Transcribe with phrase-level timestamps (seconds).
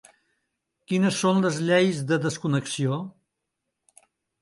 [0.91, 3.01] Quines són les lleis de desconnexió?